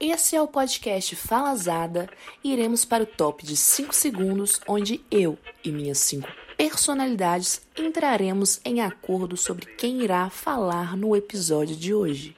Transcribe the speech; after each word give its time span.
Esse 0.00 0.36
é 0.36 0.42
o 0.42 0.46
podcast 0.46 1.16
Falazada 1.16 2.08
e 2.42 2.52
iremos 2.52 2.84
para 2.84 3.02
o 3.02 3.06
top 3.06 3.44
de 3.44 3.56
5 3.56 3.92
segundos, 3.94 4.60
onde 4.68 5.04
eu 5.10 5.36
e 5.64 5.72
minhas 5.72 5.98
5 5.98 6.28
personalidades 6.56 7.62
entraremos 7.76 8.60
em 8.64 8.80
acordo 8.80 9.36
sobre 9.36 9.64
quem 9.76 10.02
irá 10.02 10.28
falar 10.28 10.96
no 10.96 11.14
episódio 11.14 11.76
de 11.76 11.94
hoje. 11.94 12.36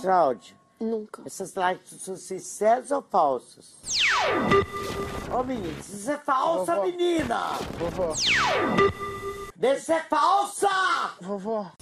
Geraldi, 0.00 0.56
Nunca. 0.78 1.22
essas 1.26 1.54
lives 1.54 2.00
são 2.02 2.16
sinceras 2.16 2.90
ou 2.92 3.02
falsas? 3.02 3.74
Ô 5.36 5.42
menino, 5.42 5.74
isso 5.80 6.08
é 6.10 6.16
falsa, 6.18 6.74
Vovó. 6.76 6.86
menina! 6.86 7.40
Vovó, 7.78 8.14
Deixa 9.56 9.76
de 9.80 9.84
ser 9.86 10.08
falsa! 10.08 10.68
vovó, 11.20 11.72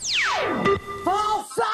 Falsa! 1.04 1.64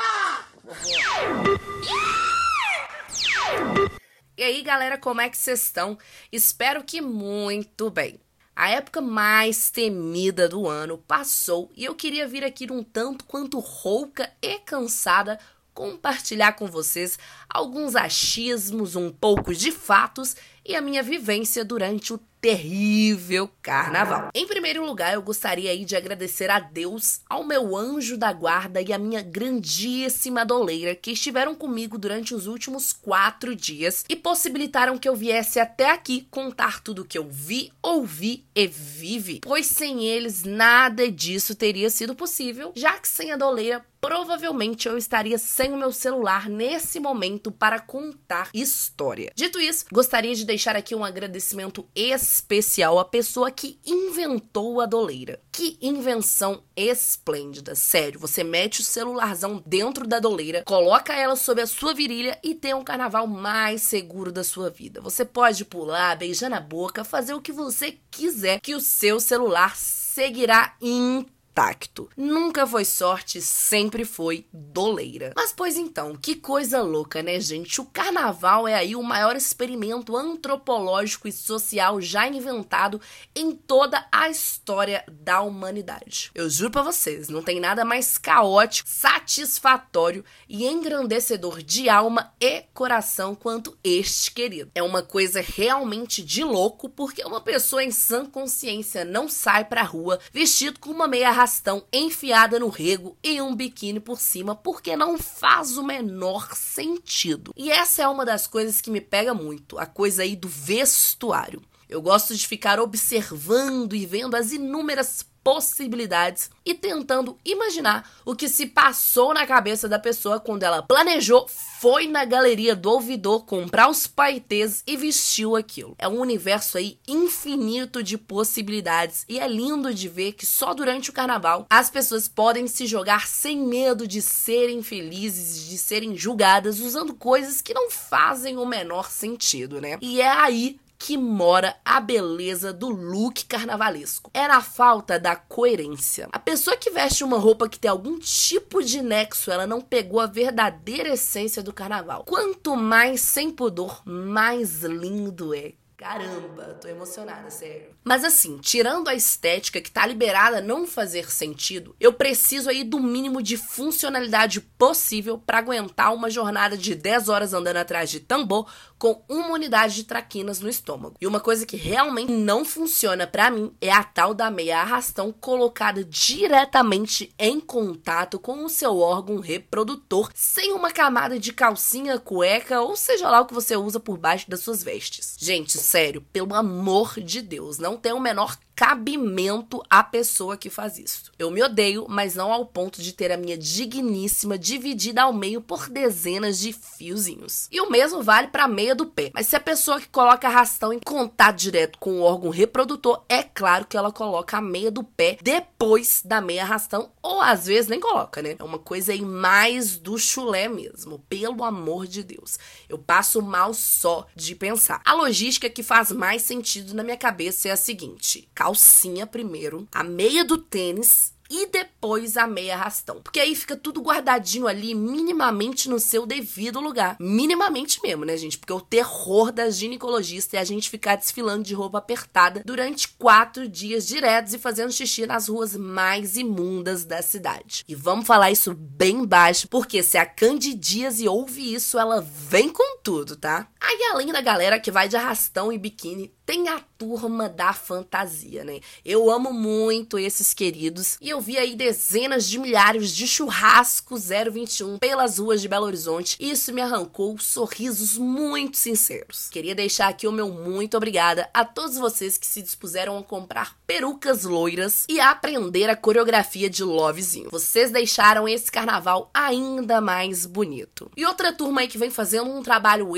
E 4.37 4.43
aí, 4.43 4.63
galera, 4.63 4.99
como 4.99 5.21
é 5.21 5.29
que 5.29 5.37
vocês 5.37 5.63
estão? 5.63 5.97
Espero 6.31 6.85
que 6.85 7.01
muito 7.01 7.91
bem. 7.91 8.21
A 8.55 8.69
época 8.71 9.01
mais 9.01 9.71
temida 9.71 10.49
do 10.49 10.69
ano 10.69 10.99
passou 10.99 11.71
e 11.77 11.85
eu 11.85 11.95
queria 11.95 12.27
vir 12.27 12.45
aqui 12.45 12.71
um 12.71 12.83
tanto 12.83 13.25
quanto 13.25 13.59
rouca 13.61 14.31
e 14.43 14.59
cansada 14.59 15.39
compartilhar 15.73 16.53
com 16.53 16.67
vocês 16.67 17.19
alguns 17.49 17.95
achismos, 17.95 18.97
um 18.97 19.13
pouco 19.13 19.55
de 19.55 19.71
fatos 19.71 20.37
e 20.67 20.75
a 20.75 20.81
minha 20.81 21.05
vivência 21.05 21.65
durante 21.65 22.13
o 22.13 22.19
terrível 22.41 23.51
carnaval. 23.63 24.31
Em 24.35 24.47
primeiro 24.47 24.85
lugar, 24.85 25.15
eu 25.15 25.23
gostaria 25.23 25.71
aí 25.71 25.85
de 25.85 25.97
agradecer 25.97 26.51
a 26.51 26.61
Deus, 26.61 27.21
ao 27.29 27.45
meu 27.45 27.77
anjo 27.77 28.17
da 28.17 28.33
guarda 28.33 28.81
e 28.81 28.93
à 28.93 28.99
minha 28.99 29.23
grandíssima 29.23 30.45
doleira 30.45 30.95
que 30.95 31.13
estiveram 31.13 31.55
comigo 31.55 31.99
durante 31.99 32.35
os 32.35 32.47
últimos 32.47 32.93
quatro 32.93 33.55
dias 33.55 34.05
e 34.09 34.17
possibilitaram 34.17 34.99
que 34.99 35.09
eu 35.09 35.17
viesse 35.17 35.59
até 35.59 35.91
aqui 35.91 36.27
contar 36.31 36.81
tudo 36.83 37.05
que 37.05 37.19
eu 37.19 37.29
vi, 37.29 37.73
ouvi 37.83 38.45
e 38.55 38.67
vivi. 38.67 39.41
Pois 39.43 39.67
sem 39.67 40.05
eles 40.05 40.45
nada 40.45 41.11
disso 41.11 41.55
teria 41.55 41.91
sido 41.91 42.15
possível, 42.15 42.73
já 42.77 42.99
que 42.99 43.09
sem 43.09 43.33
a 43.33 43.37
doleira 43.37 43.85
provavelmente 44.01 44.89
eu 44.89 44.97
estaria 44.97 45.39
sem 45.39 45.73
o 45.73 45.77
meu 45.77 45.93
celular 45.93 46.49
nesse 46.49 47.01
momento 47.01 47.51
para 47.51 47.81
contar 47.81 48.49
história. 48.55 49.33
Dito 49.35 49.59
isso, 49.59 49.87
gostaria 49.93 50.35
de 50.35 50.45
deixar 50.45 50.77
aqui 50.77 50.95
um 50.95 51.05
agradecimento 51.05 51.87
especial 52.29 52.99
à 52.99 53.05
pessoa 53.05 53.51
que 53.51 53.79
inventou 53.85 54.81
a 54.81 54.87
doleira. 54.87 55.41
Que 55.51 55.79
invenção 55.81 56.63
esplêndida, 56.77 57.75
sério. 57.75 58.21
Você 58.21 58.45
mete 58.45 58.81
o 58.81 58.85
celularzão 58.85 59.63
dentro 59.67 60.07
da 60.07 60.21
doleira, 60.21 60.63
coloca 60.65 61.15
ela 61.15 61.37
sob 61.37 61.61
a 61.61 61.67
sua 61.67 61.95
virilha 61.95 62.39
e 62.43 62.55
tem 62.55 62.75
um 62.75 62.85
carnaval 62.85 63.27
mais 63.27 63.83
seguro 63.83 64.31
da 64.31 64.45
sua 64.45 64.71
vida. 64.71 65.01
Você 65.01 65.25
pode 65.25 65.65
pular, 65.65 66.17
beijar 66.17 66.51
na 66.51 66.61
boca, 66.61 67.03
fazer 67.03 67.35
o 67.35 67.41
que 67.41 67.53
você 67.53 67.99
quiser, 68.11 68.61
que 68.61 68.75
o 68.75 68.81
seu 68.81 69.19
celular 69.19 69.75
seguirá 69.77 70.77
intacto 70.81 71.38
intacto. 71.59 72.09
Nunca 72.17 72.67
foi 72.67 72.85
sorte, 72.85 73.43
sempre 73.43 74.05
foi 74.05 74.47
doleira. 74.53 75.33
Mas 75.35 75.53
pois 75.53 75.77
então, 75.77 76.15
que 76.15 76.37
coisa 76.37 76.81
louca, 76.81 77.23
né, 77.23 77.41
gente? 77.41 77.81
O 77.81 77.85
carnaval 77.85 78.69
é 78.69 78.75
aí 78.75 78.95
o 78.95 79.03
maior 79.03 79.35
experimento 79.35 80.17
antropológico 80.17 81.27
e 81.27 81.33
social 81.33 82.01
já 82.01 82.29
inventado 82.29 83.01
em 83.35 83.53
toda 83.53 84.07
a 84.13 84.29
história 84.29 85.05
da 85.11 85.41
humanidade. 85.41 86.31
Eu 86.35 86.49
juro 86.49 86.71
pra 86.71 86.83
vocês, 86.83 87.29
não 87.29 87.43
tem 87.43 87.59
nada 87.59 87.85
mais 87.85 88.17
caótico, 88.17 88.89
satisfatório 88.89 90.25
e 90.49 90.65
engrandecedor 90.65 91.63
de 91.63 91.89
alma 91.89 92.33
e 92.41 92.63
coração 92.73 93.35
quanto 93.35 93.77
este 93.83 94.31
querido. 94.31 94.71
É 94.75 94.83
uma 94.83 95.03
coisa 95.03 95.41
realmente 95.41 96.23
de 96.23 96.45
louco, 96.45 96.89
porque 96.89 97.25
uma 97.25 97.41
pessoa 97.41 97.83
em 97.83 97.91
sã 97.91 98.25
consciência 98.25 99.05
não 99.05 99.29
sai 99.29 99.65
pra 99.65 99.83
rua 99.83 100.21
vestido 100.33 100.79
com 100.79 100.91
uma 100.91 101.09
meia 101.09 101.31
arrastão 101.49 101.83
enfiada 101.91 102.59
no 102.61 102.69
rego 102.69 103.17
e 103.25 103.41
um 103.41 103.55
biquíni 103.55 103.99
por 103.99 104.21
cima, 104.21 104.55
porque 104.55 104.95
não 104.95 105.17
faz 105.17 105.79
o 105.79 105.83
menor 105.83 106.55
sentido. 106.55 107.55
E 107.57 107.71
essa 107.71 108.03
é 108.03 108.09
uma 108.09 108.25
das 108.25 108.47
coisas 108.47 108.83
que 108.83 108.91
me 108.91 109.01
pega 109.01 109.33
muito, 109.33 109.79
a 109.79 109.87
coisa 109.87 110.23
aí 110.23 110.37
do 110.37 110.49
vestuário. 110.49 111.63
Eu 111.89 112.03
gosto 112.03 112.37
de 112.37 112.47
ficar 112.47 112.79
observando 112.79 113.95
e 113.95 114.05
vendo 114.05 114.35
as 114.35 114.53
inúmeras 114.53 115.25
possibilidades 115.49 116.51
e 116.63 116.75
tentando 116.75 117.39
imaginar 117.43 118.07
o 118.23 118.37
que 118.37 118.51
se 118.51 118.67
passou 118.67 119.33
na 119.33 119.47
cabeça 119.47 119.89
da 119.89 119.99
pessoa 119.99 120.39
quando 120.39 120.63
ela 120.63 120.83
planejou, 120.83 121.49
foi 121.49 122.07
na 122.07 122.27
galeria 122.27 122.77
do 122.77 122.91
ouvidor 122.91 123.47
comprar 123.47 123.89
os 123.89 124.07
paetês 124.07 124.83
e 124.87 124.95
vestiu 124.95 125.57
aquilo. 125.57 125.95
É 125.99 126.07
um 126.07 126.21
universo 126.21 126.77
aí 126.77 126.99
infinito 127.09 128.03
de 128.03 128.19
possibilidades 128.19 129.25
e 129.27 129.41
é 129.41 129.49
lindo 129.49 129.95
de 129.95 130.07
ver 130.07 130.33
que 130.33 130.45
só 130.45 130.75
durante 130.75 131.09
o 131.09 131.15
carnaval 131.15 131.67
as 131.71 131.89
pessoas 131.89 132.29
podem 132.29 132.67
se 132.67 132.87
jogar 132.87 133.27
sem 133.27 133.57
medo 133.57 134.07
de 134.07 134.21
serem 134.21 134.83
felizes, 134.83 135.67
de 135.67 135.79
serem 135.79 136.15
julgadas 136.15 136.79
usando 136.79 137.15
coisas 137.15 137.63
que 137.63 137.73
não 137.73 137.91
fazem 137.91 138.59
o 138.59 138.67
menor 138.67 139.11
sentido, 139.11 139.81
né? 139.81 139.97
E 140.03 140.21
é 140.21 140.29
aí 140.29 140.79
que 140.99 141.17
mora 141.17 141.77
a 141.85 142.01
beleza 142.01 142.73
do 142.73 142.89
look 142.89 143.45
carnavalesco. 143.47 144.31
É 144.35 144.49
na 144.49 144.61
falta 144.61 145.19
da 145.19 145.37
coerência. 145.37 146.29
A 146.33 146.39
pessoa 146.39 146.77
que 146.77 146.91
veste 146.91 147.23
uma 147.23 147.39
roupa 147.39 147.69
que 147.69 147.79
tem 147.79 147.91
algum 147.91 148.19
tipo 148.19 148.83
de 148.83 149.01
nexo, 149.01 149.51
ela 149.51 149.67
não 149.67 149.81
pegou 149.81 150.21
a 150.21 150.27
verdadeira 150.27 151.11
essência 151.11 151.63
do 151.63 151.73
carnaval. 151.73 152.25
Quanto 152.25 152.75
mais 152.75 153.21
sem 153.21 153.51
pudor, 153.51 154.03
mais 154.05 154.83
lindo 154.83 155.55
é. 155.55 155.75
Caramba, 155.99 156.79
tô 156.81 156.87
emocionada, 156.87 157.51
sério. 157.51 157.91
Mas 158.05 158.23
assim, 158.23 158.59
tirando 158.59 159.09
a 159.09 159.17
estética 159.17 159.81
que 159.81 159.91
tá 159.91 160.07
liberada 160.07 160.59
a 160.59 160.61
não 160.61 160.87
fazer 160.87 161.29
sentido, 161.29 161.97
eu 161.99 162.13
preciso 162.13 162.71
aí 162.71 162.85
do 162.85 163.01
mínimo 163.01 163.43
de 163.43 163.57
funcionalidade 163.57 164.61
possível 164.61 165.39
para 165.39 165.59
aguentar 165.59 166.15
uma 166.15 166.31
jornada 166.31 166.77
de 166.77 166.95
10 166.95 167.29
horas 167.29 167.53
andando 167.53 167.79
atrás 167.79 168.09
de 168.11 168.21
tambor 168.21 168.73
com 168.99 169.23
uma 169.29 169.53
unidade 169.53 169.95
de 169.95 170.05
traquinas 170.05 170.61
no 170.61 170.69
estômago. 170.69 171.17
E 171.21 171.27
uma 171.27 171.41
coisa 171.41 171.65
que 171.65 171.77
realmente 171.77 172.33
não 172.33 172.65
funciona 172.65 173.27
para 173.27 173.51
mim 173.51 173.73
é 173.81 173.91
a 173.91 174.03
tal 174.03 174.35
da 174.35 174.51
meia 174.51 174.81
arrastão 174.81 175.33
colocada 175.33 176.05
diretamente 176.05 177.33
em 177.39 177.61
contato 177.61 178.39
com 178.39 178.65
o 178.65 178.69
seu 178.69 178.99
órgão 178.99 179.39
reprodutor, 179.41 180.31
sem 180.35 180.73
uma 180.73 180.91
camada 180.91 181.39
de 181.39 181.53
calcinha, 181.53 182.19
cueca 182.19 182.81
ou 182.81 182.97
seja 182.97 183.29
lá 183.29 183.41
o 183.41 183.47
que 183.47 183.55
você 183.55 183.77
usa 183.77 184.01
por 184.01 184.19
baixo 184.19 184.51
das 184.51 184.61
suas 184.61 184.83
vestes. 184.83 185.37
Gente, 185.39 185.79
sério, 185.79 186.21
pelo 186.33 186.55
amor 186.55 187.21
de 187.21 187.41
Deus, 187.41 187.79
não 187.79 187.97
tem 187.97 188.13
o 188.13 188.21
menor 188.21 188.57
cabimento 188.79 189.83
à 189.91 190.05
pessoa 190.05 190.57
que 190.57 190.71
faz 190.71 191.01
isso. 191.01 191.33
Eu 191.37 191.51
me 191.51 191.61
odeio, 191.61 192.07
mas 192.09 192.37
não 192.37 192.53
ao 192.53 192.65
ponto 192.65 193.03
de 193.03 193.13
ter 193.13 193.33
a 193.33 193.37
minha 193.37 193.59
digníssima 193.59 194.57
dividida 194.57 195.23
ao 195.23 195.33
meio 195.33 195.61
por 195.61 195.89
dezenas 195.89 196.61
de 196.61 196.73
fiozinhos. 196.73 197.67
E 197.73 197.81
o 197.81 197.91
mesmo 197.91 198.23
vale 198.23 198.47
para 198.47 198.67
a 198.67 198.69
meia 198.69 198.95
do 198.95 199.05
pé. 199.05 199.33
Mas 199.35 199.49
se 199.49 199.57
a 199.57 199.61
pessoa 199.61 200.01
que 200.01 200.07
coloca 200.07 200.47
arrastão 200.47 200.93
em 200.93 201.01
contato 201.01 201.57
direto 201.57 201.99
com 201.99 202.21
o 202.21 202.23
órgão 202.23 202.51
reprodutor, 202.51 203.25
é 203.29 203.43
claro 203.43 203.85
que 203.85 203.97
ela 203.97 204.13
coloca 204.13 204.59
a 204.59 204.63
meia 204.63 204.93
do 204.93 205.03
pé 205.03 205.37
depois 205.43 206.23
da 206.25 206.41
meia 206.41 206.63
arrastão, 206.63 207.11
ou 207.21 207.41
às 207.41 207.67
vezes 207.67 207.89
nem 207.89 207.99
coloca, 207.99 208.41
né? 208.41 208.55
É 208.57 208.63
uma 208.63 208.79
coisa 208.79 209.11
aí 209.11 209.23
mais 209.23 209.99
do 209.99 210.17
chulé 210.17 210.69
mesmo, 210.69 211.19
pelo 211.29 211.65
amor 211.65 212.07
de 212.07 212.23
Deus. 212.23 212.61
Eu 212.89 212.97
passo 212.97 213.43
mal 213.43 213.75
só 213.75 214.25
de 214.37 214.55
pensar. 214.55 215.03
A 215.05 215.15
logística 215.15 215.69
que 215.69 215.83
faz 215.83 216.13
mais 216.13 216.43
sentido 216.43 216.95
na 216.95 217.03
minha 217.03 217.17
cabeça 217.17 217.69
é 217.69 217.73
a 217.73 217.77
seguinte: 217.77 218.49
calcinha 218.69 219.27
primeiro, 219.27 219.89
a 219.91 220.05
meia 220.05 220.45
do 220.45 220.59
tênis 220.59 221.33
e 221.51 221.67
depois 221.67 222.37
a 222.37 222.47
meia 222.47 222.75
arrastão. 222.75 223.21
Porque 223.23 223.41
aí 223.41 223.55
fica 223.55 223.77
tudo 223.77 224.03
guardadinho 224.03 224.67
ali, 224.67 224.95
minimamente 224.95 225.89
no 225.89 225.99
seu 225.99 226.27
devido 226.27 226.79
lugar. 226.81 227.17
Minimamente 227.19 228.01
mesmo, 228.03 228.25
né, 228.25 228.37
gente? 228.37 228.59
Porque 228.59 228.73
o 228.73 228.81
terror 228.81 229.51
da 229.51 229.71
ginecologista 229.71 230.57
é 230.57 230.61
a 230.61 230.65
gente 230.65 230.91
ficar 230.91 231.17
desfilando 231.17 231.63
de 231.63 231.75
roupa 231.75 231.99
apertada 231.99 232.63
durante 232.65 233.09
quatro 233.09 233.69
dias 233.69 234.07
diretos 234.07 234.53
e 234.53 234.59
fazendo 234.59 234.93
xixi 234.93 235.27
nas 235.27 235.49
ruas 235.49 235.75
mais 235.75 236.37
imundas 236.37 237.05
da 237.05 237.23
cidade. 237.23 237.85
E 237.89 237.95
vamos 237.95 238.27
falar 238.27 238.51
isso 238.51 238.75
bem 238.75 239.25
baixo, 239.25 239.69
porque 239.69 240.03
se 240.03 240.19
a 240.19 240.27
Candidíase 240.27 241.27
ouve 241.27 241.75
isso, 241.75 241.99
ela 241.99 242.21
vem 242.21 242.69
com 242.69 242.99
tudo, 243.03 243.37
tá? 243.37 243.69
Aí, 243.81 244.11
além 244.13 244.33
da 244.33 244.41
galera 244.41 244.81
que 244.81 244.91
vai 244.91 245.09
de 245.09 245.17
arrastão 245.17 245.73
e 245.73 245.79
biquíni, 245.79 246.33
tem 246.49 246.67
a 246.69 246.81
turma 246.97 247.47
da 247.47 247.75
fantasia, 247.75 248.65
né? 248.65 248.81
Eu 249.05 249.31
amo 249.31 249.53
muito 249.53 250.19
esses 250.19 250.55
queridos 250.55 251.19
e 251.21 251.29
eu 251.29 251.43
vi 251.43 251.59
aí 251.59 251.77
dezenas 251.77 252.49
de 252.49 252.59
milhares 252.59 253.15
de 253.15 253.29
churrasco 253.29 254.17
021 254.17 254.99
pelas 254.99 255.39
ruas 255.39 255.61
de 255.61 255.69
Belo 255.69 255.85
Horizonte. 255.85 256.39
E 256.41 256.51
isso 256.51 256.73
me 256.73 256.81
arrancou 256.81 257.39
sorrisos 257.39 258.17
muito 258.17 258.79
sinceros. 258.79 259.51
Queria 259.51 259.75
deixar 259.75 260.09
aqui 260.09 260.27
o 260.27 260.33
meu 260.33 260.49
muito 260.49 260.97
obrigada 260.97 261.51
a 261.53 261.67
todos 261.67 261.97
vocês 261.97 262.39
que 262.39 262.47
se 262.47 262.63
dispuseram 262.63 263.19
a 263.19 263.23
comprar 263.23 263.77
perucas 263.87 264.45
loiras 264.45 265.05
e 265.07 265.21
a 265.21 265.31
aprender 265.31 265.91
a 265.91 265.97
coreografia 265.97 266.71
de 266.71 266.83
Lovezinho. 266.83 267.51
Vocês 267.51 267.91
deixaram 267.91 268.49
esse 268.49 268.73
carnaval 268.73 269.31
ainda 269.35 270.01
mais 270.01 270.47
bonito. 270.47 271.11
E 271.15 271.27
outra 271.27 271.53
turma 271.53 271.83
aí 271.83 271.89
que 271.89 271.99
vem 271.99 272.11
fazendo 272.11 272.51
um 272.51 272.63
trabalho 272.63 273.17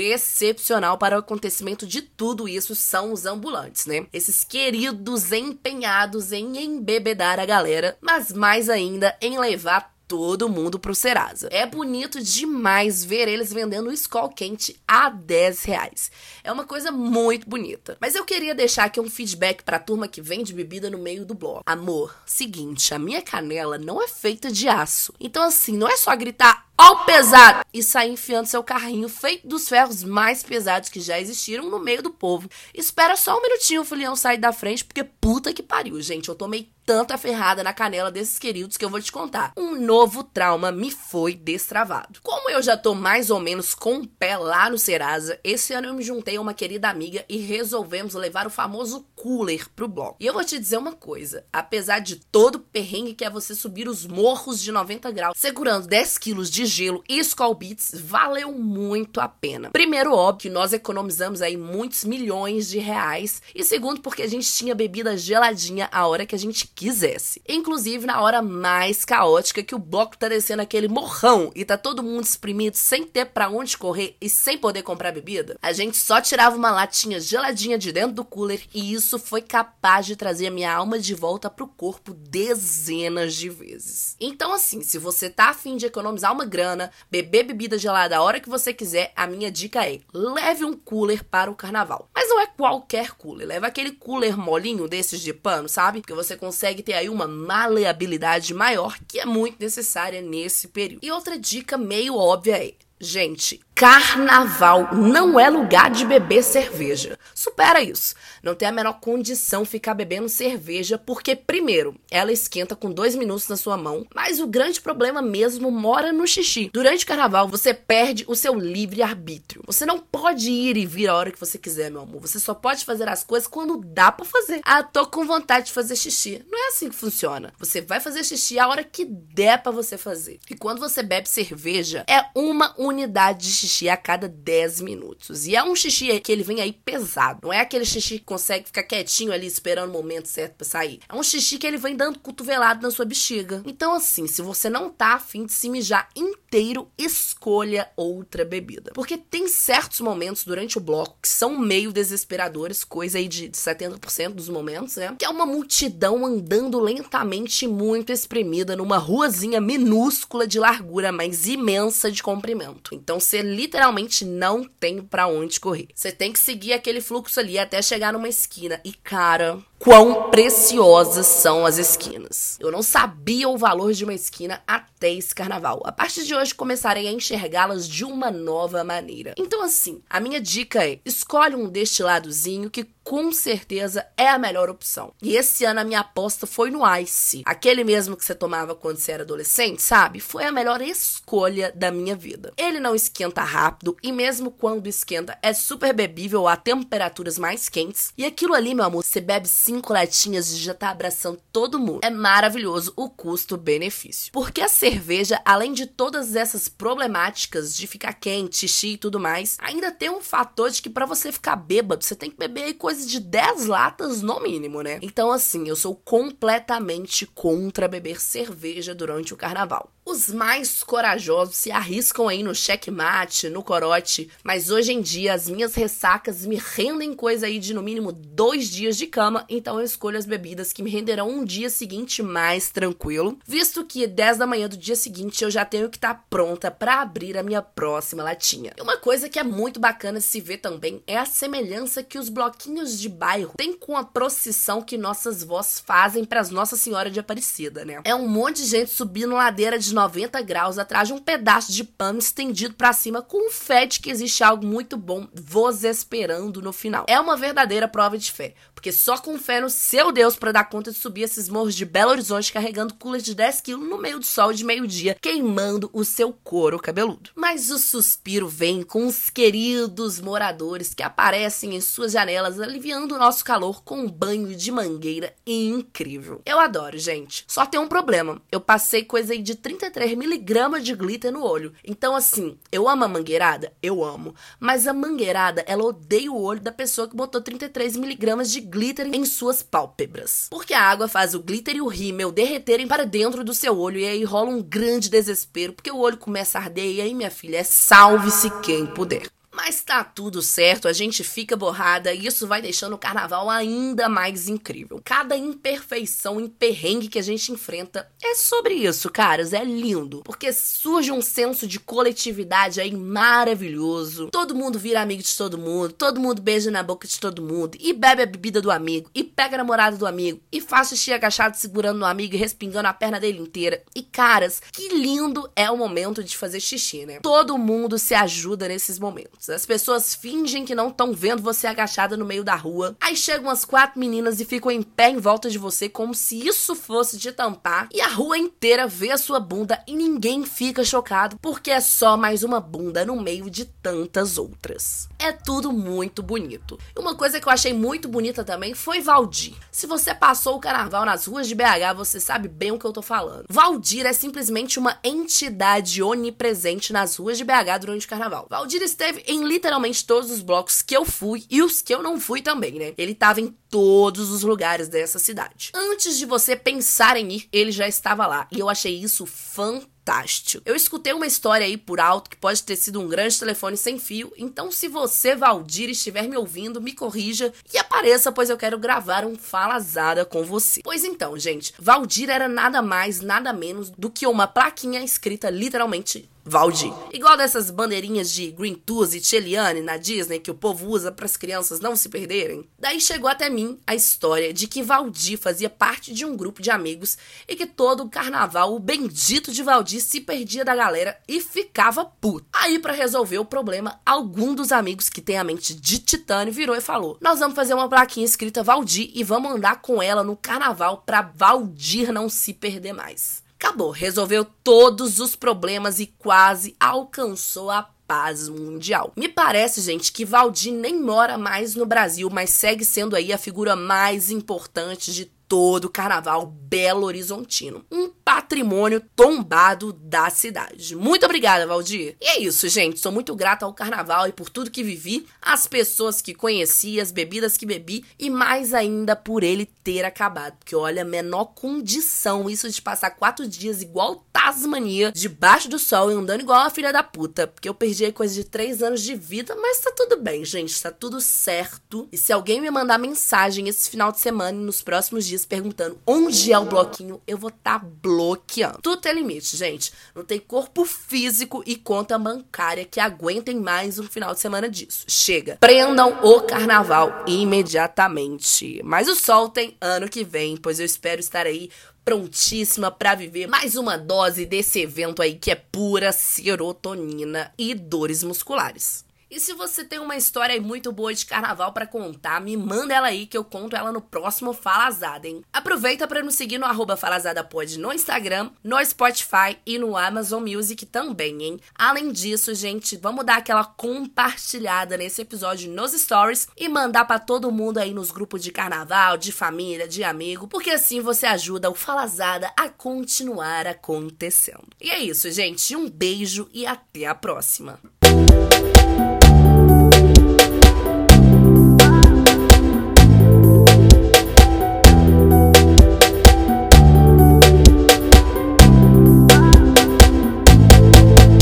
excepcional 0.51 0.97
para 0.97 1.15
o 1.15 1.19
acontecimento 1.19 1.87
de 1.87 2.01
tudo 2.01 2.47
isso 2.47 2.75
são 2.75 3.11
os 3.11 3.25
ambulantes, 3.25 3.85
né? 3.85 4.05
Esses 4.11 4.43
queridos 4.43 5.31
empenhados 5.31 6.31
em 6.31 6.63
embebedar 6.63 7.39
a 7.39 7.45
galera, 7.45 7.97
mas 8.01 8.31
mais 8.31 8.69
ainda 8.69 9.17
em 9.21 9.39
levar 9.39 9.91
todo 10.11 10.49
mundo 10.49 10.77
pro 10.77 10.93
Serasa. 10.93 11.47
É 11.53 11.65
bonito 11.65 12.21
demais 12.21 13.01
ver 13.01 13.29
eles 13.29 13.53
vendendo 13.53 13.89
o 13.89 13.93
Skol 13.93 14.27
quente 14.27 14.77
a 14.85 15.09
10 15.09 15.63
reais. 15.63 16.11
É 16.43 16.51
uma 16.51 16.65
coisa 16.65 16.91
muito 16.91 17.49
bonita. 17.49 17.95
Mas 17.97 18.13
eu 18.13 18.25
queria 18.25 18.53
deixar 18.53 18.83
aqui 18.83 18.99
um 18.99 19.09
feedback 19.09 19.63
pra 19.63 19.79
turma 19.79 20.09
que 20.09 20.21
vende 20.21 20.53
bebida 20.53 20.89
no 20.89 20.97
meio 20.97 21.25
do 21.25 21.33
bloco. 21.33 21.63
Amor, 21.65 22.13
seguinte, 22.25 22.93
a 22.93 22.99
minha 22.99 23.21
canela 23.21 23.77
não 23.77 24.03
é 24.03 24.07
feita 24.09 24.51
de 24.51 24.67
aço. 24.67 25.13
Então 25.17 25.43
assim, 25.43 25.77
não 25.77 25.87
é 25.87 25.95
só 25.95 26.13
gritar 26.13 26.69
ao 26.81 27.05
pesado 27.05 27.63
e 27.71 27.83
sair 27.83 28.09
enfiando 28.09 28.47
seu 28.47 28.63
carrinho 28.63 29.07
feito 29.07 29.47
dos 29.47 29.69
ferros 29.69 30.03
mais 30.03 30.41
pesados 30.41 30.89
que 30.89 30.99
já 30.99 31.19
existiram 31.19 31.69
no 31.69 31.77
meio 31.77 32.01
do 32.01 32.09
povo. 32.09 32.49
Espera 32.73 33.15
só 33.15 33.37
um 33.37 33.41
minutinho 33.43 33.81
o 33.81 33.85
filião 33.85 34.15
sair 34.15 34.39
da 34.39 34.51
frente, 34.51 34.83
porque 34.83 35.03
puta 35.03 35.53
que 35.53 35.61
pariu, 35.61 36.01
gente. 36.01 36.27
Eu 36.27 36.33
tomei 36.33 36.71
tanta 36.85 37.17
ferrada 37.17 37.63
na 37.63 37.73
canela 37.73 38.11
desses 38.11 38.37
queridos 38.37 38.75
que 38.75 38.83
eu 38.83 38.89
vou 38.89 39.01
te 39.01 39.11
contar. 39.11 39.53
Um 39.55 39.79
novo 39.79 40.23
trauma 40.23 40.71
me 40.71 40.91
foi 40.91 41.35
destravado. 41.35 42.19
Como 42.21 42.49
eu 42.49 42.61
já 42.61 42.75
tô 42.75 42.93
mais 42.93 43.29
ou 43.29 43.39
menos 43.39 43.73
com 43.73 43.97
o 43.99 44.07
pé 44.07 44.35
lá 44.37 44.69
no 44.69 44.77
Serasa, 44.77 45.39
esse 45.43 45.73
ano 45.73 45.87
eu 45.87 45.93
me 45.93 46.03
juntei 46.03 46.35
a 46.37 46.41
uma 46.41 46.53
querida 46.53 46.89
amiga 46.89 47.23
e 47.29 47.37
resolvemos 47.37 48.13
levar 48.13 48.47
o 48.47 48.49
famoso 48.49 49.05
cooler 49.15 49.69
pro 49.69 49.87
bloco. 49.87 50.17
E 50.19 50.25
eu 50.25 50.33
vou 50.33 50.43
te 50.43 50.59
dizer 50.59 50.77
uma 50.77 50.93
coisa: 50.93 51.45
apesar 51.53 51.99
de 51.99 52.17
todo 52.17 52.55
o 52.55 52.59
perrengue 52.59 53.13
que 53.13 53.23
é 53.23 53.29
você 53.29 53.53
subir 53.53 53.87
os 53.87 54.05
morros 54.05 54.61
de 54.61 54.71
90 54.71 55.11
graus, 55.11 55.37
segurando 55.37 55.87
10 55.87 56.17
quilos 56.17 56.49
de 56.49 56.65
gelo 56.71 57.03
e 57.07 57.19
Skull 57.19 57.53
Beats, 57.53 57.91
valeu 57.93 58.51
muito 58.53 59.19
a 59.19 59.27
pena. 59.27 59.69
Primeiro, 59.71 60.13
óbvio 60.13 60.41
que 60.41 60.49
nós 60.49 60.73
economizamos 60.73 61.41
aí 61.41 61.55
muitos 61.55 62.03
milhões 62.03 62.69
de 62.69 62.79
reais. 62.79 63.41
E 63.53 63.63
segundo, 63.63 64.01
porque 64.01 64.23
a 64.23 64.27
gente 64.27 64.51
tinha 64.51 64.73
bebida 64.73 65.17
geladinha 65.17 65.89
a 65.91 66.07
hora 66.07 66.25
que 66.25 66.33
a 66.33 66.39
gente 66.39 66.67
quisesse. 66.67 67.41
Inclusive 67.47 68.05
na 68.05 68.21
hora 68.21 68.41
mais 68.41 69.03
caótica 69.03 69.61
que 69.61 69.75
o 69.75 69.79
bloco 69.79 70.17
tá 70.17 70.29
descendo 70.29 70.61
aquele 70.61 70.87
morrão 70.87 71.51
e 71.53 71.65
tá 71.65 71.77
todo 71.77 72.01
mundo 72.01 72.23
exprimido 72.23 72.75
sem 72.75 73.03
ter 73.03 73.25
para 73.25 73.49
onde 73.49 73.77
correr 73.77 74.15
e 74.21 74.29
sem 74.29 74.57
poder 74.57 74.83
comprar 74.83 75.11
bebida, 75.11 75.57
a 75.61 75.73
gente 75.73 75.97
só 75.97 76.21
tirava 76.21 76.55
uma 76.55 76.71
latinha 76.71 77.19
geladinha 77.19 77.77
de 77.77 77.91
dentro 77.91 78.13
do 78.13 78.25
cooler 78.25 78.61
e 78.73 78.93
isso 78.93 79.19
foi 79.19 79.41
capaz 79.41 80.05
de 80.05 80.15
trazer 80.15 80.47
a 80.47 80.51
minha 80.51 80.73
alma 80.73 80.97
de 80.97 81.13
volta 81.13 81.49
pro 81.49 81.67
corpo 81.67 82.13
dezenas 82.13 83.35
de 83.35 83.49
vezes. 83.49 84.15
Então 84.19 84.53
assim, 84.53 84.81
se 84.81 84.97
você 84.97 85.29
tá 85.29 85.49
afim 85.49 85.75
de 85.77 85.85
economizar 85.85 86.31
uma 86.31 86.45
grana, 86.45 86.60
beber 87.09 87.43
bebida 87.43 87.77
gelada 87.77 88.17
a 88.17 88.21
hora 88.21 88.39
que 88.39 88.49
você 88.49 88.73
quiser, 88.73 89.11
a 89.15 89.27
minha 89.27 89.51
dica 89.51 89.87
é: 89.87 89.99
leve 90.13 90.63
um 90.65 90.73
cooler 90.73 91.23
para 91.23 91.51
o 91.51 91.55
carnaval. 91.55 92.09
Mas 92.13 92.29
não 92.29 92.39
é 92.39 92.47
qualquer 92.47 93.11
cooler, 93.11 93.47
leva 93.47 93.67
aquele 93.67 93.91
cooler 93.91 94.37
molinho 94.37 94.87
desses 94.87 95.21
de 95.21 95.33
pano, 95.33 95.67
sabe? 95.67 96.01
Que 96.01 96.13
você 96.13 96.35
consegue 96.35 96.83
ter 96.83 96.93
aí 96.93 97.09
uma 97.09 97.27
maleabilidade 97.27 98.53
maior 98.53 98.97
que 99.07 99.19
é 99.19 99.25
muito 99.25 99.57
necessária 99.59 100.21
nesse 100.21 100.67
período. 100.67 101.03
E 101.03 101.11
outra 101.11 101.37
dica 101.37 101.77
meio 101.77 102.15
óbvia 102.15 102.63
é 102.63 102.73
Gente, 103.03 103.59
carnaval 103.81 104.89
não 104.93 105.39
é 105.39 105.49
lugar 105.49 105.89
de 105.89 106.05
beber 106.05 106.43
cerveja. 106.43 107.17
Supera 107.33 107.81
isso. 107.81 108.13
Não 108.43 108.53
tem 108.53 108.67
a 108.67 108.71
menor 108.71 108.99
condição 108.99 109.65
ficar 109.65 109.95
bebendo 109.95 110.29
cerveja, 110.29 110.99
porque, 110.99 111.35
primeiro, 111.35 111.95
ela 112.11 112.31
esquenta 112.31 112.75
com 112.75 112.91
dois 112.91 113.15
minutos 113.15 113.47
na 113.47 113.57
sua 113.57 113.77
mão, 113.77 114.05
mas 114.13 114.39
o 114.39 114.45
grande 114.45 114.79
problema 114.79 115.19
mesmo 115.19 115.71
mora 115.71 116.13
no 116.13 116.27
xixi. 116.27 116.69
Durante 116.71 117.03
o 117.03 117.07
carnaval, 117.07 117.47
você 117.47 117.73
perde 117.73 118.23
o 118.27 118.35
seu 118.35 118.53
livre-arbítrio. 118.53 119.63
Você 119.65 119.83
não 119.83 119.97
pode 119.97 120.51
ir 120.51 120.77
e 120.77 120.85
vir 120.85 121.07
a 121.07 121.15
hora 121.15 121.31
que 121.31 121.39
você 121.39 121.57
quiser, 121.57 121.89
meu 121.89 122.01
amor. 122.01 122.21
Você 122.21 122.39
só 122.39 122.53
pode 122.53 122.85
fazer 122.85 123.09
as 123.09 123.23
coisas 123.23 123.47
quando 123.47 123.81
dá 123.83 124.11
para 124.11 124.25
fazer. 124.25 124.61
Ah, 124.63 124.83
tô 124.83 125.07
com 125.07 125.25
vontade 125.25 125.67
de 125.67 125.71
fazer 125.71 125.95
xixi. 125.95 126.45
Não 126.51 126.65
é 126.65 126.67
assim 126.67 126.87
que 126.87 126.95
funciona. 126.95 127.51
Você 127.57 127.81
vai 127.81 127.99
fazer 127.99 128.23
xixi 128.23 128.59
a 128.59 128.67
hora 128.67 128.83
que 128.83 129.05
der 129.05 129.57
para 129.63 129.71
você 129.71 129.97
fazer. 129.97 130.39
E 130.51 130.55
quando 130.55 130.79
você 130.79 131.01
bebe 131.01 131.27
cerveja, 131.27 132.05
é 132.07 132.25
uma 132.35 132.75
unidade 132.77 133.47
de 133.47 133.51
xixi 133.51 133.70
a 133.89 133.97
cada 133.97 134.27
10 134.27 134.81
minutos. 134.81 135.47
E 135.47 135.55
é 135.55 135.63
um 135.63 135.75
xixi 135.75 136.19
que 136.19 136.31
ele 136.31 136.43
vem 136.43 136.61
aí 136.61 136.73
pesado. 136.73 137.39
Não 137.43 137.53
é 137.53 137.61
aquele 137.61 137.85
xixi 137.85 138.19
que 138.19 138.25
consegue 138.25 138.65
ficar 138.65 138.83
quietinho 138.83 139.31
ali 139.31 139.47
esperando 139.47 139.89
o 139.89 139.93
momento 139.93 140.27
certo 140.27 140.55
para 140.55 140.67
sair. 140.67 140.99
É 141.07 141.15
um 141.15 141.23
xixi 141.23 141.57
que 141.57 141.67
ele 141.67 141.77
vem 141.77 141.95
dando 141.95 142.19
cotovelado 142.19 142.81
na 142.81 142.91
sua 142.91 143.05
bexiga. 143.05 143.61
Então, 143.65 143.93
assim, 143.93 144.27
se 144.27 144.41
você 144.41 144.69
não 144.69 144.89
tá 144.89 145.13
afim 145.13 145.45
de 145.45 145.53
se 145.53 145.69
mijar 145.69 146.09
inteiro, 146.15 146.89
escolha 146.97 147.89
outra 147.95 148.43
bebida. 148.43 148.91
Porque 148.93 149.17
tem 149.17 149.47
certos 149.47 150.01
momentos 150.01 150.43
durante 150.43 150.77
o 150.77 150.81
bloco 150.81 151.17
que 151.21 151.27
são 151.27 151.57
meio 151.57 151.91
desesperadores, 151.91 152.83
coisa 152.83 153.17
aí 153.17 153.27
de 153.27 153.49
70% 153.49 154.33
dos 154.33 154.49
momentos, 154.49 154.95
né? 154.95 155.15
Que 155.17 155.25
é 155.25 155.29
uma 155.29 155.45
multidão 155.45 156.25
andando 156.25 156.79
lentamente 156.79 157.67
muito 157.67 158.11
espremida 158.11 158.75
numa 158.75 158.97
ruazinha 158.97 159.61
minúscula 159.61 160.47
de 160.47 160.59
largura, 160.59 161.11
mas 161.11 161.47
imensa 161.47 162.11
de 162.11 162.23
comprimento. 162.23 162.93
Então 162.93 163.19
você 163.19 163.41
literalmente 163.51 164.25
não 164.25 164.63
tem 164.63 165.01
para 165.01 165.27
onde 165.27 165.59
correr. 165.59 165.87
Você 165.93 166.11
tem 166.11 166.31
que 166.31 166.39
seguir 166.39 166.73
aquele 166.73 167.01
fluxo 167.01 167.39
ali 167.39 167.59
até 167.59 167.81
chegar 167.81 168.13
numa 168.13 168.29
esquina. 168.29 168.79
E 168.83 168.93
cara, 168.93 169.59
quão 169.81 170.29
preciosas 170.29 171.25
são 171.25 171.65
as 171.65 171.77
esquinas. 171.77 172.57
Eu 172.59 172.71
não 172.71 172.83
sabia 172.83 173.49
o 173.49 173.57
valor 173.57 173.93
de 173.93 174.03
uma 174.03 174.13
esquina 174.13 174.61
até 174.67 175.11
esse 175.11 175.33
carnaval. 175.33 175.81
A 175.83 175.91
partir 175.91 176.23
de 176.23 176.35
hoje 176.35 176.53
começarei 176.53 177.07
a 177.07 177.11
enxergá-las 177.11 177.87
de 177.87 178.05
uma 178.05 178.29
nova 178.29 178.83
maneira. 178.83 179.33
Então 179.37 179.63
assim, 179.63 180.01
a 180.09 180.19
minha 180.19 180.39
dica 180.39 180.85
é: 180.87 180.99
escolhe 181.03 181.55
um 181.55 181.67
destiladozinho 181.67 182.69
que 182.69 182.87
com 183.03 183.31
certeza 183.31 184.05
é 184.15 184.29
a 184.29 184.37
melhor 184.37 184.69
opção. 184.69 185.13
E 185.21 185.35
esse 185.35 185.65
ano 185.65 185.79
a 185.79 185.83
minha 185.83 186.01
aposta 186.01 186.45
foi 186.45 186.69
no 186.69 186.81
Ice, 186.97 187.41
aquele 187.45 187.83
mesmo 187.83 188.15
que 188.15 188.23
você 188.23 188.35
tomava 188.35 188.75
quando 188.75 188.97
você 188.97 189.11
era 189.11 189.23
adolescente, 189.23 189.81
sabe? 189.81 190.19
Foi 190.19 190.45
a 190.45 190.51
melhor 190.51 190.81
escolha 190.81 191.71
da 191.75 191.91
minha 191.91 192.15
vida. 192.15 192.53
Ele 192.55 192.79
não 192.79 192.93
esquenta 192.93 193.40
rápido 193.43 193.97
e 194.01 194.11
mesmo 194.11 194.51
quando 194.51 194.87
esquenta 194.87 195.37
é 195.41 195.53
super 195.53 195.93
bebível 195.93 196.47
a 196.47 196.55
temperaturas 196.55 197.37
mais 197.37 197.69
quentes. 197.69 198.13
E 198.17 198.25
aquilo 198.25 198.53
ali, 198.53 198.73
meu 198.73 198.85
amor, 198.85 199.03
você 199.03 199.21
bebe 199.21 199.47
cinco 199.47 199.93
latinhas 199.93 200.51
e 200.51 200.57
já 200.57 200.73
tá 200.73 200.89
abraçando 200.89 201.39
todo 201.51 201.79
mundo. 201.79 202.01
É 202.03 202.09
maravilhoso 202.09 202.93
o 202.95 203.09
custo-benefício. 203.09 204.31
Porque 204.31 204.61
a 204.61 204.67
cerveja, 204.67 205.41
além 205.45 205.73
de 205.73 205.85
todas 205.85 206.35
essas 206.35 206.67
problemáticas 206.67 207.75
de 207.75 207.87
ficar 207.87 208.13
quente, 208.13 208.67
xixi 208.67 208.93
e 208.93 208.97
tudo 208.97 209.19
mais, 209.19 209.57
ainda 209.59 209.91
tem 209.91 210.09
um 210.09 210.21
fator 210.21 210.69
de 210.69 210.81
que 210.81 210.89
para 210.89 211.05
você 211.05 211.31
ficar 211.31 211.55
bêbado, 211.55 212.03
você 212.03 212.15
tem 212.15 212.29
que 212.29 212.37
beber 212.37 212.63
aí 212.63 212.73
coisa 212.73 213.05
de 213.05 213.19
10 213.19 213.65
latas 213.65 214.21
no 214.21 214.39
mínimo, 214.39 214.81
né? 214.81 214.99
Então, 215.01 215.31
assim, 215.31 215.67
eu 215.67 215.75
sou 215.75 215.95
completamente 215.95 217.25
contra 217.25 217.87
beber 217.87 218.21
cerveja 218.21 218.93
durante 218.93 219.33
o 219.33 219.37
carnaval. 219.37 219.91
Os 220.11 220.27
mais 220.27 220.83
corajosos 220.83 221.55
se 221.55 221.71
arriscam 221.71 222.27
aí 222.27 222.43
no 222.43 222.53
checkmate, 222.53 223.47
no 223.47 223.63
corote, 223.63 224.29
mas 224.43 224.69
hoje 224.69 224.91
em 224.91 224.99
dia 224.99 225.33
as 225.33 225.47
minhas 225.47 225.73
ressacas 225.73 226.45
me 226.45 226.57
rendem 226.57 227.13
coisa 227.13 227.45
aí 227.45 227.57
de 227.57 227.73
no 227.73 227.81
mínimo 227.81 228.11
dois 228.11 228.69
dias 228.69 228.97
de 228.97 229.07
cama, 229.07 229.45
então 229.47 229.79
eu 229.79 229.85
escolho 229.85 230.17
as 230.17 230.25
bebidas 230.25 230.73
que 230.73 230.83
me 230.83 230.89
renderão 230.89 231.29
um 231.29 231.45
dia 231.45 231.69
seguinte 231.69 232.21
mais 232.21 232.69
tranquilo, 232.69 233.39
visto 233.47 233.85
que 233.85 234.05
10 234.05 234.39
da 234.39 234.45
manhã 234.45 234.67
do 234.67 234.75
dia 234.75 234.97
seguinte 234.97 235.45
eu 235.45 235.49
já 235.49 235.63
tenho 235.63 235.89
que 235.89 235.95
estar 235.95 236.13
tá 236.13 236.23
pronta 236.29 236.69
para 236.69 237.01
abrir 237.01 237.37
a 237.37 237.43
minha 237.43 237.61
próxima 237.61 238.21
latinha. 238.21 238.73
E 238.77 238.81
uma 238.81 238.97
coisa 238.97 239.29
que 239.29 239.39
é 239.39 239.43
muito 239.43 239.79
bacana 239.79 240.19
se 240.19 240.41
ver 240.41 240.57
também 240.57 241.01
é 241.07 241.17
a 241.17 241.25
semelhança 241.25 242.03
que 242.03 242.19
os 242.19 242.27
bloquinhos 242.27 242.99
de 242.99 243.07
bairro 243.07 243.53
têm 243.55 243.71
com 243.77 243.95
a 243.95 244.03
procissão 244.03 244.81
que 244.81 244.97
nossas 244.97 245.41
vós 245.41 245.79
fazem 245.79 246.25
para 246.25 246.43
Nossa 246.49 246.75
Senhora 246.75 247.09
de 247.09 247.17
Aparecida, 247.17 247.85
né? 247.85 248.01
É 248.03 248.13
um 248.13 248.27
monte 248.27 248.57
de 248.57 248.67
gente 248.67 248.91
subindo 248.91 249.35
ladeira 249.35 249.79
de 249.79 250.00
90 250.01 250.41
graus 250.41 250.79
atrás 250.79 251.07
de 251.07 251.13
um 251.13 251.19
pedaço 251.19 251.71
de 251.71 251.83
pano 251.83 252.17
estendido 252.17 252.73
para 252.73 252.91
cima 252.91 253.21
com 253.21 253.51
fé 253.51 253.85
de 253.85 253.99
que 253.99 254.09
existe 254.09 254.43
algo 254.43 254.65
muito 254.65 254.97
bom 254.97 255.27
vos 255.33 255.83
esperando 255.83 256.61
no 256.61 256.73
final. 256.73 257.05
É 257.07 257.19
uma 257.19 257.37
verdadeira 257.37 257.87
prova 257.87 258.17
de 258.17 258.31
fé, 258.31 258.55
porque 258.73 258.91
só 258.91 259.17
com 259.17 259.37
fé 259.37 259.61
no 259.61 259.69
seu 259.69 260.11
Deus 260.11 260.35
para 260.35 260.51
dar 260.51 260.63
conta 260.69 260.91
de 260.91 260.97
subir 260.97 261.21
esses 261.21 261.47
morros 261.47 261.75
de 261.75 261.85
Belo 261.85 262.11
Horizonte 262.11 262.51
carregando 262.51 262.95
cooler 262.95 263.21
de 263.21 263.35
10 263.35 263.61
quilos 263.61 263.87
no 263.87 263.97
meio 263.99 264.17
do 264.17 264.25
sol 264.25 264.51
de 264.51 264.65
meio-dia, 264.65 265.15
queimando 265.21 265.89
o 265.93 266.03
seu 266.03 266.33
couro 266.33 266.79
cabeludo. 266.79 267.29
Mas 267.35 267.69
o 267.69 267.77
suspiro 267.77 268.47
vem 268.47 268.81
com 268.81 269.05
os 269.05 269.29
queridos 269.29 270.19
moradores 270.19 270.95
que 270.95 271.03
aparecem 271.03 271.75
em 271.75 271.81
suas 271.81 272.13
janelas 272.13 272.59
aliviando 272.59 273.13
o 273.13 273.19
nosso 273.19 273.45
calor 273.45 273.83
com 273.83 273.99
um 273.99 274.09
banho 274.09 274.55
de 274.55 274.71
mangueira 274.71 275.33
incrível. 275.45 276.41
Eu 276.43 276.59
adoro, 276.59 276.97
gente. 276.97 277.45
Só 277.47 277.65
tem 277.65 277.79
um 277.79 277.87
problema. 277.87 278.41
Eu 278.51 278.59
passei 278.59 279.03
coisa 279.03 279.33
aí 279.33 279.41
de 279.43 279.55
33 279.91 280.17
miligramas 280.17 280.83
de 280.83 280.95
glitter 280.95 281.31
no 281.31 281.43
olho. 281.43 281.73
Então, 281.85 282.15
assim, 282.15 282.57
eu 282.71 282.87
amo 282.87 283.03
a 283.03 283.07
mangueirada? 283.07 283.73
Eu 283.81 284.03
amo. 284.03 284.33
Mas 284.59 284.87
a 284.87 284.93
mangueirada, 284.93 285.63
ela 285.67 285.83
odeia 285.83 286.31
o 286.31 286.41
olho 286.41 286.61
da 286.61 286.71
pessoa 286.71 287.07
que 287.07 287.15
botou 287.15 287.41
33 287.41 287.97
miligramas 287.97 288.51
de 288.51 288.61
glitter 288.61 289.07
em 289.13 289.25
suas 289.25 289.61
pálpebras. 289.61 290.47
Porque 290.49 290.73
a 290.73 290.81
água 290.81 291.07
faz 291.07 291.35
o 291.35 291.41
glitter 291.41 291.75
e 291.75 291.81
o 291.81 291.87
rímel 291.87 292.31
derreterem 292.31 292.87
para 292.87 293.05
dentro 293.05 293.43
do 293.43 293.53
seu 293.53 293.77
olho 293.77 293.99
e 293.99 294.05
aí 294.05 294.23
rola 294.23 294.49
um 294.49 294.61
grande 294.61 295.09
desespero, 295.09 295.73
porque 295.73 295.91
o 295.91 295.99
olho 295.99 296.17
começa 296.17 296.57
a 296.57 296.63
arder 296.63 296.85
e 296.85 297.01
aí, 297.01 297.13
minha 297.13 297.31
filha, 297.31 297.57
é 297.57 297.63
salve-se 297.63 298.49
quem 298.61 298.85
puder. 298.85 299.29
Mas 299.63 299.79
tá 299.83 300.03
tudo 300.03 300.41
certo, 300.41 300.87
a 300.87 300.91
gente 300.91 301.23
fica 301.23 301.55
borrada 301.55 302.11
e 302.11 302.25
isso 302.25 302.47
vai 302.47 302.63
deixando 302.63 302.93
o 302.93 302.97
carnaval 302.97 303.47
ainda 303.47 304.09
mais 304.09 304.47
incrível. 304.47 304.99
Cada 305.05 305.37
imperfeição 305.37 306.41
e 306.41 306.49
perrengue 306.49 307.07
que 307.07 307.19
a 307.19 307.21
gente 307.21 307.51
enfrenta 307.51 308.09
é 308.23 308.33
sobre 308.33 308.73
isso, 308.73 309.11
caras, 309.11 309.53
é 309.53 309.63
lindo. 309.63 310.23
Porque 310.25 310.51
surge 310.51 311.11
um 311.11 311.21
senso 311.21 311.67
de 311.67 311.79
coletividade 311.79 312.81
aí 312.81 312.91
maravilhoso. 312.91 314.31
Todo 314.31 314.55
mundo 314.55 314.79
vira 314.79 314.99
amigo 314.99 315.21
de 315.21 315.37
todo 315.37 315.59
mundo, 315.59 315.93
todo 315.93 316.19
mundo 316.19 316.41
beija 316.41 316.71
na 316.71 316.81
boca 316.81 317.07
de 317.07 317.19
todo 317.19 317.43
mundo 317.43 317.77
e 317.79 317.93
bebe 317.93 318.23
a 318.23 318.25
bebida 318.25 318.61
do 318.61 318.71
amigo 318.71 319.11
e 319.13 319.23
pega 319.23 319.57
a 319.57 319.59
namorada 319.59 319.95
do 319.95 320.07
amigo 320.07 320.41
e 320.51 320.59
faz 320.59 320.89
xixi 320.89 321.13
agachado 321.13 321.55
segurando 321.55 321.99
no 321.99 322.05
amigo 322.07 322.33
e 322.33 322.37
respingando 322.39 322.87
a 322.87 322.93
perna 322.93 323.19
dele 323.19 323.37
inteira. 323.37 323.83
E 323.95 324.01
caras, 324.01 324.59
que 324.71 324.89
lindo 324.89 325.47
é 325.55 325.69
o 325.69 325.77
momento 325.77 326.23
de 326.23 326.35
fazer 326.35 326.59
xixi, 326.59 327.05
né? 327.05 327.19
Todo 327.21 327.59
mundo 327.59 327.99
se 327.99 328.15
ajuda 328.15 328.67
nesses 328.67 328.97
momentos. 328.97 329.50
As 329.55 329.65
pessoas 329.65 330.15
fingem 330.15 330.65
que 330.65 330.75
não 330.75 330.89
estão 330.89 331.13
vendo 331.13 331.41
você 331.41 331.67
agachada 331.67 332.15
no 332.15 332.25
meio 332.25 332.43
da 332.43 332.55
rua. 332.55 332.95
Aí 332.99 333.15
chegam 333.15 333.49
as 333.49 333.65
quatro 333.65 333.99
meninas 333.99 334.39
e 334.39 334.45
ficam 334.45 334.71
em 334.71 334.81
pé 334.81 335.09
em 335.09 335.17
volta 335.17 335.49
de 335.49 335.57
você, 335.57 335.89
como 335.89 336.13
se 336.13 336.47
isso 336.47 336.75
fosse 336.75 337.17
te 337.17 337.31
tampar. 337.31 337.89
E 337.93 338.01
a 338.01 338.07
rua 338.07 338.37
inteira 338.37 338.87
vê 338.87 339.11
a 339.11 339.17
sua 339.17 339.39
bunda 339.39 339.83
e 339.87 339.95
ninguém 339.95 340.45
fica 340.45 340.83
chocado, 340.83 341.37
porque 341.41 341.71
é 341.71 341.79
só 341.79 342.17
mais 342.17 342.43
uma 342.43 342.59
bunda 342.59 343.05
no 343.05 343.19
meio 343.21 343.49
de 343.49 343.65
tantas 343.65 344.37
outras. 344.37 345.07
É 345.19 345.31
tudo 345.31 345.71
muito 345.71 346.23
bonito. 346.23 346.79
Uma 346.97 347.15
coisa 347.15 347.39
que 347.39 347.47
eu 347.47 347.51
achei 347.51 347.73
muito 347.73 348.07
bonita 348.07 348.43
também 348.43 348.73
foi 348.73 349.01
Valdir. 349.01 349.53
Se 349.71 349.87
você 349.87 350.13
passou 350.13 350.55
o 350.55 350.59
carnaval 350.59 351.05
nas 351.05 351.25
ruas 351.25 351.47
de 351.47 351.55
BH, 351.55 351.95
você 351.95 352.19
sabe 352.19 352.47
bem 352.47 352.71
o 352.71 352.79
que 352.79 352.85
eu 352.85 352.93
tô 352.93 353.01
falando. 353.01 353.45
Valdir 353.49 354.05
é 354.05 354.13
simplesmente 354.13 354.79
uma 354.79 354.97
entidade 355.03 356.01
onipresente 356.01 356.93
nas 356.93 357.15
ruas 357.15 357.37
de 357.37 357.43
BH 357.43 357.79
durante 357.81 358.05
o 358.05 358.09
carnaval. 358.09 358.47
Valdir 358.49 358.81
esteve 358.81 359.23
em 359.27 359.40
literalmente 359.43 360.05
todos 360.05 360.31
os 360.31 360.41
blocos 360.41 360.81
que 360.81 360.95
eu 360.95 361.05
fui 361.05 361.45
e 361.49 361.61
os 361.61 361.81
que 361.81 361.93
eu 361.93 362.01
não 362.01 362.19
fui 362.19 362.41
também, 362.41 362.73
né? 362.73 362.93
Ele 362.97 363.15
tava 363.15 363.41
em 363.41 363.55
todos 363.69 364.29
os 364.31 364.43
lugares 364.43 364.87
dessa 364.87 365.19
cidade. 365.19 365.71
Antes 365.73 366.17
de 366.17 366.25
você 366.25 366.55
pensar 366.55 367.17
em 367.17 367.31
ir, 367.31 367.49
ele 367.51 367.71
já 367.71 367.87
estava 367.87 368.27
lá. 368.27 368.47
E 368.51 368.59
eu 368.59 368.69
achei 368.69 368.95
isso 368.95 369.25
fantástico 369.25 369.91
fantástico. 370.01 370.63
Eu 370.65 370.75
escutei 370.75 371.13
uma 371.13 371.27
história 371.27 371.65
aí 371.65 371.77
por 371.77 371.99
alto 371.99 372.29
que 372.29 372.35
pode 372.35 372.61
ter 372.63 372.75
sido 372.75 372.99
um 372.99 373.07
grande 373.07 373.37
telefone 373.39 373.77
sem 373.77 373.99
fio, 373.99 374.33
então 374.37 374.71
se 374.71 374.87
você, 374.87 375.35
Valdir, 375.35 375.89
estiver 375.89 376.27
me 376.27 376.35
ouvindo, 376.35 376.81
me 376.81 376.93
corrija 376.93 377.53
e 377.73 377.77
apareça, 377.77 378.31
pois 378.31 378.49
eu 378.49 378.57
quero 378.57 378.77
gravar 378.77 379.25
um 379.25 379.35
falazada 379.35 380.25
com 380.25 380.43
você. 380.43 380.81
Pois 380.83 381.03
então, 381.03 381.37
gente, 381.37 381.73
Valdir 381.79 382.29
era 382.29 382.47
nada 382.47 382.81
mais, 382.81 383.21
nada 383.21 383.53
menos 383.53 383.89
do 383.89 384.09
que 384.09 384.25
uma 384.27 384.47
plaquinha 384.47 385.03
escrita 385.03 385.49
literalmente 385.49 386.29
Valdir. 386.43 386.91
Igual 387.13 387.37
dessas 387.37 387.69
bandeirinhas 387.69 388.31
de 388.31 388.51
Green 388.51 388.73
Tours 388.73 389.13
e 389.13 389.23
Cheliane 389.23 389.81
na 389.81 389.97
Disney 389.97 390.39
que 390.39 390.49
o 390.49 390.55
povo 390.55 390.87
usa 390.87 391.11
para 391.11 391.25
as 391.25 391.37
crianças 391.37 391.79
não 391.79 391.95
se 391.95 392.09
perderem. 392.09 392.67
Daí 392.79 392.99
chegou 392.99 393.29
até 393.29 393.49
mim 393.49 393.79
a 393.85 393.93
história 393.93 394.51
de 394.51 394.67
que 394.67 394.81
Valdir 394.81 395.37
fazia 395.37 395.69
parte 395.69 396.13
de 396.13 396.25
um 396.25 396.35
grupo 396.35 396.61
de 396.61 396.71
amigos 396.71 397.17
e 397.47 397.55
que 397.55 397.65
todo 397.65 398.03
o 398.03 398.09
carnaval 398.09 398.73
o 398.73 398.79
bendito 398.79 399.51
de 399.51 399.61
Valdir 399.61 400.01
se 400.01 400.19
perdia 400.19 400.65
da 400.65 400.75
galera 400.75 401.17
e 401.27 401.39
ficava 401.39 402.05
puto. 402.05 402.47
Aí 402.51 402.79
para 402.79 402.93
resolver 402.93 403.37
o 403.37 403.45
problema, 403.45 403.99
algum 404.05 404.55
dos 404.55 404.71
amigos 404.71 405.09
que 405.09 405.21
tem 405.21 405.37
a 405.37 405.43
mente 405.43 405.75
de 405.75 405.99
titânio 405.99 406.53
virou 406.53 406.75
e 406.75 406.81
falou: 406.81 407.17
"Nós 407.21 407.39
vamos 407.39 407.55
fazer 407.55 407.73
uma 407.73 407.87
plaquinha 407.87 408.25
escrita 408.25 408.63
Valdir 408.63 409.11
e 409.13 409.23
vamos 409.23 409.51
andar 409.51 409.81
com 409.81 410.01
ela 410.01 410.23
no 410.23 410.35
carnaval 410.35 411.03
para 411.05 411.21
Valdir 411.21 412.11
não 412.11 412.27
se 412.27 412.53
perder 412.53 412.93
mais." 412.93 413.43
Acabou, 413.61 413.91
resolveu 413.91 414.43
todos 414.43 415.19
os 415.19 415.35
problemas 415.35 415.99
e 415.99 416.07
quase 416.07 416.75
alcançou 416.79 417.69
a 417.69 417.87
paz 418.07 418.49
mundial. 418.49 419.13
Me 419.15 419.29
parece, 419.29 419.81
gente, 419.81 420.11
que 420.11 420.25
Valdir 420.25 420.73
nem 420.73 420.99
mora 420.99 421.37
mais 421.37 421.75
no 421.75 421.85
Brasil, 421.85 422.27
mas 422.31 422.49
segue 422.49 422.83
sendo 422.83 423.15
aí 423.15 423.31
a 423.31 423.37
figura 423.37 423.75
mais 423.75 424.31
importante 424.31 425.13
de 425.13 425.25
todo 425.47 425.85
o 425.85 425.89
carnaval 425.89 426.45
Belo 426.45 427.05
Horizontino. 427.05 427.85
Um 427.91 428.09
patrimônio 428.31 429.03
tombado 429.13 429.91
da 429.91 430.29
cidade. 430.29 430.95
Muito 430.95 431.25
obrigada, 431.25 431.67
Valdir. 431.67 432.15
E 432.21 432.25
é 432.27 432.39
isso, 432.39 432.69
gente. 432.69 432.97
Sou 432.97 433.11
muito 433.11 433.35
grata 433.35 433.65
ao 433.65 433.73
carnaval 433.73 434.25
e 434.25 434.31
por 434.31 434.49
tudo 434.49 434.71
que 434.71 434.81
vivi, 434.81 435.27
as 435.41 435.67
pessoas 435.67 436.21
que 436.21 436.33
conheci, 436.33 437.01
as 437.01 437.11
bebidas 437.11 437.57
que 437.57 437.65
bebi 437.65 438.05
e 438.17 438.29
mais 438.29 438.73
ainda 438.73 439.17
por 439.17 439.43
ele 439.43 439.65
ter 439.83 440.05
acabado. 440.05 440.55
Porque 440.59 440.73
olha, 440.73 441.03
menor 441.03 441.45
condição 441.55 442.49
isso 442.49 442.69
de 442.69 442.81
passar 442.81 443.11
quatro 443.11 443.45
dias 443.45 443.81
igual 443.81 444.25
Tasmania, 444.31 445.11
debaixo 445.11 445.67
do 445.67 445.77
sol 445.77 446.09
e 446.09 446.15
andando 446.15 446.39
igual 446.39 446.61
a 446.61 446.69
filha 446.69 446.93
da 446.93 447.03
puta. 447.03 447.47
Porque 447.47 447.67
eu 447.67 447.73
perdi 447.73 448.13
coisa 448.13 448.33
de 448.33 448.45
três 448.45 448.81
anos 448.81 449.01
de 449.01 449.13
vida, 449.13 449.55
mas 449.57 449.79
tá 449.79 449.91
tudo 449.93 450.15
bem, 450.17 450.45
gente. 450.45 450.81
Tá 450.81 450.89
tudo 450.89 451.19
certo. 451.19 452.07
E 452.11 452.17
se 452.17 452.31
alguém 452.31 452.61
me 452.61 452.71
mandar 452.71 452.97
mensagem 452.97 453.67
esse 453.67 453.89
final 453.89 454.09
de 454.09 454.21
semana 454.21 454.57
e 454.57 454.63
nos 454.63 454.81
próximos 454.81 455.25
dias 455.25 455.45
perguntando 455.45 455.99
onde 456.07 456.53
é 456.53 456.57
o 456.57 456.63
bloquinho, 456.63 457.21
eu 457.27 457.37
vou 457.37 457.49
estar 457.49 457.79
tá 457.79 457.85
bloqueando. 458.21 458.79
Tudo 458.81 459.01
tem 459.01 459.13
limite, 459.13 459.57
gente. 459.57 459.91
Não 460.13 460.23
tem 460.23 460.39
corpo 460.39 460.85
físico 460.85 461.63
e 461.65 461.75
conta 461.75 462.19
bancária 462.19 462.85
que 462.85 462.99
aguentem 462.99 463.59
mais 463.59 463.97
um 463.97 464.03
final 464.03 464.33
de 464.33 464.39
semana 464.39 464.69
disso. 464.69 465.05
Chega. 465.07 465.57
Prendam 465.59 466.19
o 466.23 466.41
carnaval 466.41 467.25
imediatamente. 467.27 468.81
Mas 468.83 469.07
o 469.07 469.15
sol 469.15 469.49
tem 469.49 469.75
ano 469.81 470.07
que 470.07 470.23
vem, 470.23 470.55
pois 470.55 470.79
eu 470.79 470.85
espero 470.85 471.19
estar 471.19 471.45
aí 471.47 471.69
prontíssima 472.05 472.89
para 472.91 473.15
viver 473.15 473.47
mais 473.47 473.75
uma 473.75 473.97
dose 473.97 474.45
desse 474.45 474.81
evento 474.81 475.21
aí 475.21 475.35
que 475.35 475.51
é 475.51 475.55
pura 475.55 476.11
serotonina 476.11 477.51
e 477.57 477.73
dores 477.73 478.23
musculares. 478.23 479.05
E 479.31 479.39
se 479.39 479.53
você 479.53 479.85
tem 479.85 479.97
uma 479.97 480.17
história 480.17 480.59
muito 480.59 480.91
boa 480.91 481.13
de 481.13 481.25
carnaval 481.25 481.71
para 481.71 481.87
contar, 481.87 482.41
me 482.41 482.57
manda 482.57 482.93
ela 482.93 483.07
aí 483.07 483.25
que 483.25 483.37
eu 483.37 483.45
conto 483.45 483.77
ela 483.77 483.89
no 483.89 484.01
próximo 484.01 484.51
Falazada, 484.51 485.25
hein? 485.25 485.41
Aproveita 485.53 486.05
para 486.05 486.21
nos 486.21 486.35
seguir 486.35 486.57
no 486.57 486.65
arroba 486.65 486.97
FalazadaPod 486.97 487.79
no 487.79 487.93
Instagram, 487.93 488.49
no 488.61 488.83
Spotify 488.83 489.57
e 489.65 489.79
no 489.79 489.95
Amazon 489.95 490.43
Music 490.43 490.85
também, 490.85 491.41
hein? 491.43 491.61
Além 491.73 492.11
disso, 492.11 492.53
gente, 492.53 492.97
vamos 492.97 493.25
dar 493.25 493.37
aquela 493.37 493.63
compartilhada 493.63 494.97
nesse 494.97 495.21
episódio 495.21 495.71
nos 495.71 495.93
stories 495.93 496.49
e 496.57 496.67
mandar 496.67 497.05
para 497.05 497.17
todo 497.17 497.53
mundo 497.53 497.77
aí 497.77 497.93
nos 497.93 498.11
grupos 498.11 498.43
de 498.43 498.51
carnaval, 498.51 499.15
de 499.15 499.31
família, 499.31 499.87
de 499.87 500.03
amigo, 500.03 500.45
porque 500.45 500.71
assim 500.71 500.99
você 500.99 501.25
ajuda 501.25 501.69
o 501.69 501.73
Falazada 501.73 502.51
a 502.57 502.67
continuar 502.67 503.65
acontecendo. 503.65 504.67
E 504.81 504.91
é 504.91 504.99
isso, 504.99 505.31
gente. 505.31 505.73
Um 505.73 505.89
beijo 505.89 506.49
e 506.51 506.65
até 506.65 507.05
a 507.05 507.15
próxima. 507.15 507.79